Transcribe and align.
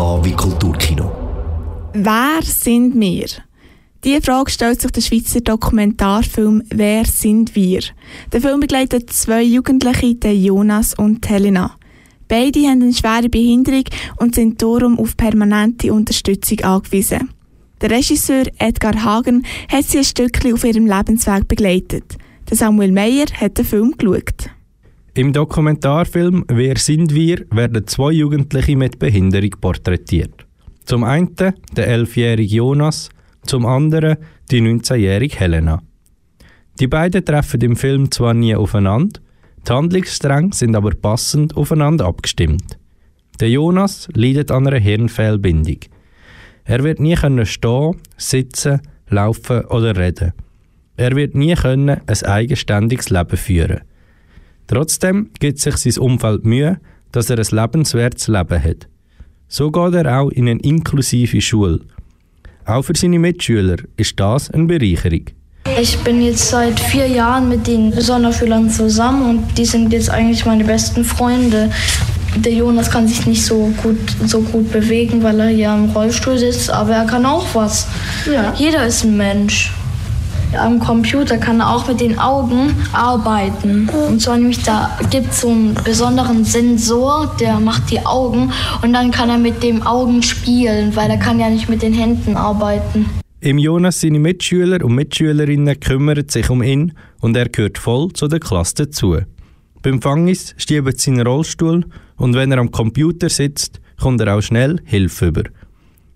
Wie 0.00 0.32
Kulturkino. 0.32 1.12
Wer 1.92 2.40
sind 2.42 2.98
wir? 2.98 3.26
Diese 4.02 4.22
Frage 4.22 4.50
stellt 4.50 4.80
sich 4.80 4.90
der 4.92 5.02
Schweizer 5.02 5.42
Dokumentarfilm 5.42 6.62
Wer 6.70 7.04
sind 7.04 7.54
wir? 7.54 7.80
Der 8.32 8.40
Film 8.40 8.60
begleitet 8.60 9.12
zwei 9.12 9.42
Jugendliche, 9.42 10.30
Jonas 10.30 10.94
und 10.94 11.28
Helena. 11.28 11.76
Beide 12.28 12.60
haben 12.60 12.80
eine 12.80 12.94
schwere 12.94 13.28
Behinderung 13.28 13.84
und 14.16 14.36
sind 14.36 14.62
darum 14.62 14.98
auf 14.98 15.18
permanente 15.18 15.92
Unterstützung 15.92 16.60
angewiesen. 16.60 17.28
Der 17.82 17.90
Regisseur 17.90 18.44
Edgar 18.56 19.04
Hagen 19.04 19.44
hat 19.70 19.84
sie 19.84 19.98
ein 19.98 20.04
Stückchen 20.04 20.54
auf 20.54 20.64
ihrem 20.64 20.86
Lebensweg 20.86 21.46
begleitet. 21.46 22.16
Der 22.48 22.56
Samuel 22.56 22.92
Meyer 22.92 23.26
hat 23.38 23.58
den 23.58 23.66
Film 23.66 23.94
geschaut. 23.98 24.48
Im 25.14 25.32
Dokumentarfilm 25.32 26.44
Wer 26.46 26.78
sind 26.78 27.12
wir 27.12 27.44
werden 27.50 27.84
zwei 27.88 28.12
Jugendliche 28.12 28.76
mit 28.76 29.00
Behinderung 29.00 29.50
porträtiert. 29.60 30.46
Zum 30.84 31.02
einen 31.02 31.34
der 31.76 31.88
elfjährige 31.88 32.54
Jonas, 32.54 33.10
zum 33.42 33.66
anderen 33.66 34.18
die 34.52 34.60
19-jährige 34.60 35.36
Helena. 35.36 35.82
Die 36.78 36.86
beiden 36.86 37.24
treffen 37.24 37.60
im 37.60 37.74
Film 37.74 38.12
zwar 38.12 38.34
nie 38.34 38.54
aufeinander, 38.54 39.20
die 39.66 39.72
Handlungsstränge 39.72 40.52
sind 40.52 40.76
aber 40.76 40.92
passend 40.94 41.56
aufeinander 41.56 42.06
abgestimmt. 42.06 42.78
Der 43.40 43.50
Jonas 43.50 44.08
leidet 44.14 44.52
an 44.52 44.68
einer 44.68 44.78
Hirnfehlbindung. 44.78 45.78
Er 46.64 46.84
wird 46.84 47.00
nie 47.00 47.16
können 47.16 47.46
stehen, 47.46 47.96
sitzen, 48.16 48.80
laufen 49.08 49.64
oder 49.64 49.96
reden. 49.96 50.32
Er 50.96 51.16
wird 51.16 51.34
nie 51.34 51.54
können 51.54 52.00
ein 52.06 52.22
eigenständiges 52.24 53.10
Leben 53.10 53.36
führen. 53.36 53.80
Trotzdem 54.70 55.30
gibt 55.40 55.58
sich 55.58 55.76
sein 55.78 56.00
Umfeld 56.00 56.44
Mühe, 56.44 56.78
dass 57.10 57.28
er 57.28 57.40
ein 57.40 57.46
lebenswertes 57.50 58.28
Leben 58.28 58.62
hat. 58.62 58.86
So 59.48 59.72
geht 59.72 59.94
er 59.94 60.20
auch 60.20 60.30
in 60.30 60.48
eine 60.48 60.60
inklusive 60.60 61.40
Schule. 61.40 61.80
Auch 62.66 62.82
für 62.82 62.96
seine 62.96 63.18
Mitschüler 63.18 63.78
ist 63.96 64.20
das 64.20 64.48
eine 64.50 64.66
Bereicherung. 64.66 65.24
Ich 65.76 65.98
bin 65.98 66.22
jetzt 66.22 66.50
seit 66.50 66.78
vier 66.78 67.08
Jahren 67.08 67.48
mit 67.48 67.66
den 67.66 67.92
Sonderschülern 68.00 68.70
zusammen 68.70 69.28
und 69.28 69.58
die 69.58 69.64
sind 69.64 69.92
jetzt 69.92 70.08
eigentlich 70.08 70.46
meine 70.46 70.62
besten 70.62 71.04
Freunde. 71.04 71.72
Der 72.36 72.52
Jonas 72.52 72.92
kann 72.92 73.08
sich 73.08 73.26
nicht 73.26 73.44
so 73.44 73.72
gut, 73.82 73.98
so 74.24 74.40
gut 74.40 74.70
bewegen, 74.70 75.20
weil 75.24 75.40
er 75.40 75.48
hier 75.48 75.74
im 75.74 75.90
Rollstuhl 75.90 76.38
sitzt, 76.38 76.70
aber 76.70 76.94
er 76.94 77.06
kann 77.06 77.26
auch 77.26 77.56
was. 77.56 77.88
Ja. 78.32 78.54
Jeder 78.56 78.86
ist 78.86 79.02
ein 79.02 79.16
Mensch 79.16 79.72
am 80.58 80.80
Computer 80.80 81.38
kann 81.38 81.60
er 81.60 81.74
auch 81.74 81.86
mit 81.86 82.00
den 82.00 82.18
Augen 82.18 82.74
arbeiten. 82.92 83.88
Und 84.08 84.20
zwar 84.20 84.36
nämlich, 84.36 84.62
da 84.62 84.98
gibt 85.10 85.30
es 85.30 85.42
so 85.42 85.48
einen 85.48 85.74
besonderen 85.84 86.44
Sensor, 86.44 87.34
der 87.38 87.60
macht 87.60 87.90
die 87.90 88.04
Augen 88.04 88.52
und 88.82 88.92
dann 88.92 89.10
kann 89.10 89.30
er 89.30 89.38
mit 89.38 89.62
den 89.62 89.82
Augen 89.82 90.22
spielen, 90.22 90.94
weil 90.96 91.10
er 91.10 91.18
kann 91.18 91.40
ja 91.40 91.48
nicht 91.48 91.68
mit 91.68 91.82
den 91.82 91.92
Händen 91.92 92.36
arbeiten. 92.36 93.06
Im 93.40 93.58
Jonas 93.58 94.00
seine 94.00 94.18
Mitschüler 94.18 94.84
und 94.84 94.94
Mitschülerinnen 94.94 95.80
kümmern 95.80 96.28
sich 96.28 96.50
um 96.50 96.62
ihn 96.62 96.92
und 97.20 97.36
er 97.36 97.48
gehört 97.48 97.78
voll 97.78 98.12
zu 98.12 98.28
der 98.28 98.40
Klasse 98.40 98.74
dazu. 98.86 99.16
Beim 99.82 100.02
Fangis 100.02 100.54
stiebt 100.58 101.00
sein 101.00 101.20
Rollstuhl 101.20 101.86
und 102.16 102.34
wenn 102.34 102.52
er 102.52 102.58
am 102.58 102.70
Computer 102.70 103.30
sitzt, 103.30 103.80
kommt 103.98 104.20
er 104.20 104.36
auch 104.36 104.42
schnell 104.42 104.78
Hilfe 104.84 105.28
über. 105.28 105.44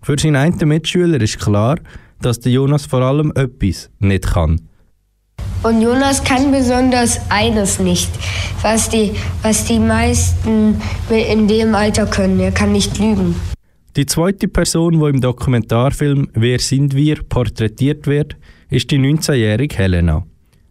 Für 0.00 0.18
seinen 0.18 0.34
einen 0.34 0.68
Mitschüler 0.68 1.20
ist 1.20 1.38
klar, 1.38 1.78
dass 2.22 2.40
der 2.40 2.52
Jonas 2.52 2.86
vor 2.86 3.02
allem 3.02 3.32
etwas 3.34 3.90
nicht 3.98 4.26
kann. 4.26 4.60
Und 5.62 5.80
Jonas 5.80 6.24
kann 6.24 6.50
besonders 6.50 7.20
eines 7.30 7.78
nicht, 7.78 8.10
was 8.62 8.88
die, 8.88 9.12
was 9.42 9.64
die 9.64 9.78
meisten 9.78 10.80
in 11.08 11.46
dem 11.46 11.74
Alter 11.74 12.06
können. 12.06 12.40
Er 12.40 12.50
kann 12.50 12.72
nicht 12.72 12.98
lügen. 12.98 13.36
Die 13.94 14.06
zweite 14.06 14.48
Person, 14.48 14.98
die 14.98 15.06
im 15.06 15.20
Dokumentarfilm 15.20 16.30
Wer 16.32 16.58
sind 16.58 16.96
wir 16.96 17.22
porträtiert 17.28 18.06
wird, 18.06 18.36
ist 18.70 18.90
die 18.90 18.98
19-jährige 18.98 19.76
Helena. 19.76 20.24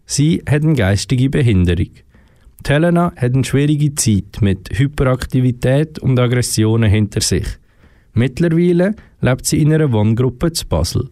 Sie 0.04 0.42
hat 0.46 0.62
eine 0.64 0.74
geistige 0.74 1.30
Behinderung. 1.30 1.90
Die 2.66 2.70
Helena 2.70 3.12
hat 3.16 3.34
eine 3.34 3.44
schwierige 3.44 3.94
Zeit 3.94 4.42
mit 4.42 4.68
Hyperaktivität 4.76 6.00
und 6.00 6.18
Aggressionen 6.18 6.90
hinter 6.90 7.20
sich. 7.20 7.46
Mittlerweile 8.12 8.94
lebt 9.20 9.46
sie 9.46 9.62
in 9.62 9.72
einer 9.72 9.90
Wohngruppe 9.90 10.52
zu 10.52 10.66
Basel. 10.66 11.08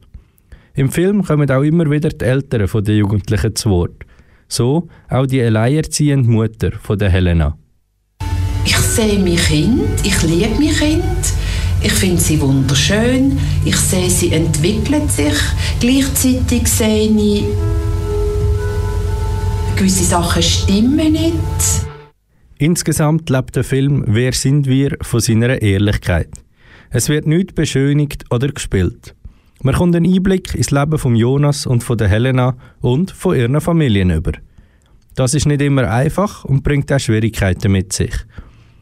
Im 0.75 0.91
Film 0.91 1.25
kommen 1.25 1.51
auch 1.51 1.63
immer 1.63 1.91
wieder 1.91 2.11
die 2.11 2.25
Eltern 2.25 2.69
der 2.85 2.95
Jugendlichen 2.95 3.57
zu 3.57 3.71
Wort. 3.71 4.05
So 4.49 4.89
auch 5.09 5.27
die 5.27 5.43
alleinerziehende 5.43 6.29
Mutter 6.29 6.73
von 6.73 6.99
der 6.99 7.11
Helena. 7.11 7.57
Ich 8.65 8.77
sehe 8.77 9.19
mein 9.19 9.37
Kind, 9.37 10.05
ich 10.05 10.23
liebe 10.23 10.55
mein 10.59 10.75
Kind, 10.75 11.33
ich 11.83 11.93
finde 11.93 12.21
sie 12.21 12.41
wunderschön, 12.41 13.39
ich 13.65 13.77
sehe, 13.77 14.11
sie 14.11 14.33
entwickelt 14.33 15.11
sich. 15.11 15.35
Gleichzeitig 15.81 16.69
sehe 16.69 17.11
ich, 17.11 17.45
gewisse 19.77 20.05
Sachen 20.05 20.43
stimmen 20.43 21.13
nicht. 21.13 21.35
Insgesamt 22.59 23.31
lebt 23.31 23.57
der 23.57 23.65
Film 23.65 24.05
Wer 24.07 24.33
sind 24.33 24.67
wir 24.67 24.97
von 25.01 25.21
seiner 25.21 25.63
Ehrlichkeit. 25.63 26.29
Es 26.91 27.09
wird 27.09 27.27
nicht 27.27 27.55
beschönigt 27.55 28.25
oder 28.31 28.49
gespielt. 28.49 29.15
Man 29.63 29.75
kommt 29.75 29.95
einen 29.95 30.11
Einblick 30.11 30.55
ins 30.55 30.71
Leben 30.71 30.99
von 30.99 31.15
Jonas 31.15 31.67
und 31.67 31.85
von 31.85 31.99
der 31.99 32.09
Helena 32.09 32.57
und 32.81 33.11
von 33.11 33.37
ihren 33.37 33.61
Familien 33.61 34.11
über. 34.11 34.33
Das 35.15 35.35
ist 35.35 35.47
nicht 35.47 35.61
immer 35.61 35.91
einfach 35.91 36.45
und 36.45 36.63
bringt 36.63 36.91
auch 36.91 36.99
Schwierigkeiten 36.99 37.71
mit 37.73 37.93
sich. 37.93 38.15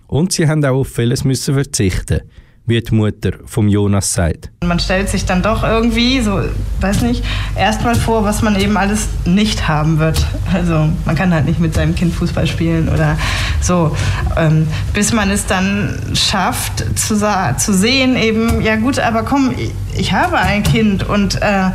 Und 0.06 0.32
sie 0.32 0.46
haben 0.46 0.64
auch 0.64 0.76
auf 0.76 0.88
vieles 0.88 1.24
müssen 1.24 1.54
verzichten 1.54 2.20
wie 2.68 2.80
die 2.80 2.94
Mutter 2.94 3.32
vom 3.46 3.68
Jonas 3.68 4.12
sagt. 4.12 4.50
Man 4.64 4.78
stellt 4.78 5.08
sich 5.08 5.24
dann 5.24 5.42
doch 5.42 5.62
irgendwie, 5.62 6.20
so, 6.20 6.40
weiß 6.80 7.02
nicht, 7.02 7.24
erstmal 7.56 7.94
vor, 7.94 8.24
was 8.24 8.42
man 8.42 8.58
eben 8.60 8.76
alles 8.76 9.08
nicht 9.24 9.66
haben 9.68 9.98
wird. 9.98 10.24
Also 10.52 10.88
man 11.04 11.16
kann 11.16 11.32
halt 11.32 11.46
nicht 11.46 11.60
mit 11.60 11.74
seinem 11.74 11.94
Kind 11.94 12.14
Fußball 12.14 12.46
spielen 12.46 12.88
oder 12.88 13.18
so. 13.60 13.96
Ähm, 14.36 14.68
bis 14.92 15.12
man 15.12 15.30
es 15.30 15.46
dann 15.46 15.98
schafft 16.14 16.84
zu, 16.98 17.16
zu 17.16 17.74
sehen, 17.74 18.16
eben, 18.16 18.60
ja 18.60 18.76
gut, 18.76 18.98
aber 18.98 19.22
komm, 19.22 19.54
ich 19.96 20.12
habe 20.12 20.38
ein 20.38 20.62
Kind 20.62 21.08
und 21.08 21.40
äh, 21.40 21.70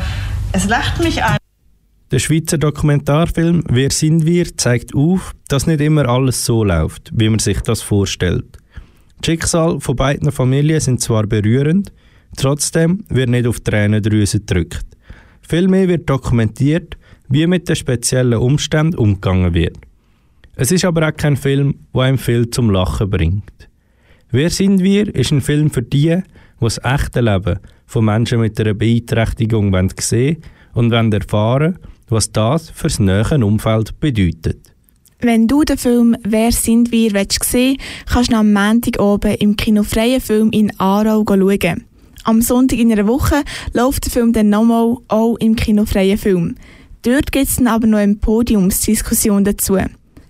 es 0.51 0.65
lacht 0.65 1.03
mich 1.03 1.23
an. 1.23 1.37
Der 2.11 2.19
Schweizer 2.19 2.59
Dokumentarfilm 2.59 3.63
Wer 3.67 3.89
sind 3.89 4.27
wir 4.27 4.55
zeigt 4.55 4.93
auf, 4.93 5.33
dass 5.47 5.65
nicht 5.65 5.81
immer 5.81 6.07
alles 6.07 6.45
so 6.45 6.63
läuft, 6.63 7.11
wie 7.15 7.27
man 7.27 7.39
sich 7.39 7.59
das 7.61 7.81
vorstellt. 7.81 8.59
Die 9.23 9.31
Schicksal 9.31 9.79
von 9.79 9.95
beiden 9.95 10.33
Familien 10.33 10.81
sind 10.81 10.99
zwar 10.99 11.25
berührend, 11.25 11.93
trotzdem 12.35 13.05
wird 13.07 13.29
nicht 13.29 13.47
auf 13.47 13.61
Tränendrüse 13.61 14.41
gedrückt. 14.41 14.85
Vielmehr 15.41 15.87
wird 15.87 16.09
dokumentiert, 16.09 16.97
wie 17.29 17.47
mit 17.47 17.69
den 17.69 17.77
speziellen 17.77 18.33
Umständen 18.33 18.97
umgegangen 18.97 19.53
wird. 19.53 19.77
Es 20.57 20.73
ist 20.73 20.83
aber 20.83 21.07
auch 21.07 21.15
kein 21.15 21.37
Film, 21.37 21.75
der 21.93 22.01
einem 22.01 22.17
viel 22.17 22.49
zum 22.49 22.69
Lachen 22.69 23.09
bringt. 23.09 23.69
Wer 24.29 24.49
sind 24.49 24.83
wir 24.83 25.15
ist 25.15 25.31
ein 25.31 25.39
Film 25.39 25.69
für 25.69 25.83
die, 25.83 26.17
die 26.17 26.23
das 26.59 26.83
echte 26.83 27.21
Leben 27.21 27.59
von 27.85 28.03
Menschen 28.03 28.41
mit 28.41 28.59
einer 28.59 28.73
Beeinträchtigung 28.73 29.89
sehen 30.01 30.41
und 30.73 30.91
erfahren 30.91 31.79
was 32.09 32.29
das 32.29 32.69
für 32.69 32.87
das 32.87 32.99
nähere 32.99 33.45
Umfeld 33.45 33.97
bedeutet. 34.01 34.72
Wenn 35.23 35.47
du 35.47 35.63
den 35.63 35.77
Film 35.77 36.17
«Wer 36.27 36.51
sind 36.51 36.91
wir?» 36.91 37.13
willst 37.13 37.45
sehen 37.45 37.77
kannst 38.11 38.33
du 38.33 38.35
am 38.35 38.51
Montag 38.51 38.99
oben 39.01 39.35
im 39.35 39.55
kinofreien 39.55 40.19
Film 40.19 40.51
in 40.51 40.77
Aarau 40.81 41.23
schauen. 41.25 41.85
Am 42.25 42.41
Sonntag 42.41 42.77
in 42.77 42.91
einer 42.91 43.07
Woche 43.07 43.41
läuft 43.71 44.03
der 44.03 44.11
Film 44.11 44.33
dann 44.33 44.49
nochmal 44.49 44.97
auch 45.07 45.37
im 45.37 45.55
kinofreien 45.55 46.17
Film. 46.17 46.55
Dort 47.03 47.31
gibt 47.31 47.47
es 47.47 47.55
dann 47.55 47.67
aber 47.67 47.87
noch 47.87 47.99
eine 47.99 48.15
Podiumsdiskussion 48.15 49.45
dazu. 49.45 49.77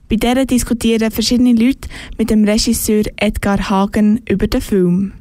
Bei 0.09 0.15
der 0.15 0.45
diskutieren 0.45 1.09
verschiedene 1.09 1.53
Leute 1.53 1.89
mit 2.19 2.29
dem 2.29 2.43
Regisseur 2.43 3.03
Edgar 3.17 3.71
Hagen 3.71 4.21
über 4.29 4.45
den 4.45 4.61
Film. 4.61 5.13